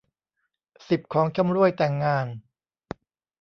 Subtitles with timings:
[0.89, 2.27] สิบ ของชำร่วยแต่งงาน